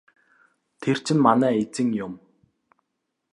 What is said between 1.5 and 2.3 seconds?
эзэн юм.